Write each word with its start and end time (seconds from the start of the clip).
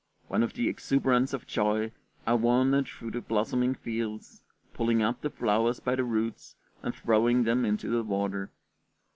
when 0.29 0.41
with 0.41 0.53
the 0.53 0.67
exuberance 0.67 1.31
of 1.31 1.45
joy 1.45 1.91
I 2.25 2.33
wandered 2.33 2.87
through 2.87 3.11
the 3.11 3.21
blossoming 3.21 3.75
fields, 3.75 4.41
pulling 4.73 5.03
up 5.03 5.21
the 5.21 5.29
flowers 5.29 5.79
by 5.79 5.93
the 5.93 6.03
roots 6.03 6.55
and 6.81 6.95
throwing 6.95 7.43
them 7.43 7.65
into 7.65 7.87
the 7.87 8.01
water. 8.01 8.49